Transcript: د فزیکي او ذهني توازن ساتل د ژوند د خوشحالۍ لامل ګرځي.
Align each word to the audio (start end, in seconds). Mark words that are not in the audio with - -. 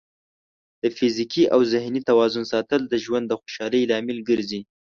د 0.81 0.83
فزیکي 0.97 1.43
او 1.53 1.59
ذهني 1.73 2.01
توازن 2.09 2.43
ساتل 2.53 2.81
د 2.87 2.93
ژوند 3.03 3.25
د 3.27 3.33
خوشحالۍ 3.41 3.81
لامل 3.91 4.19
ګرځي. 4.29 4.61